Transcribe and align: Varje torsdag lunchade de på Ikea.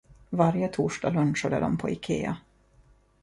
Varje 0.29 0.67
torsdag 0.69 1.09
lunchade 1.09 1.59
de 1.59 1.77
på 1.77 1.89
Ikea. 1.89 2.37